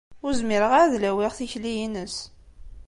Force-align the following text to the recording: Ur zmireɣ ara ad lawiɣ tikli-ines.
Ur 0.25 0.31
zmireɣ 0.39 0.71
ara 0.73 0.83
ad 0.87 0.93
lawiɣ 1.01 1.31
tikli-ines. 1.37 2.17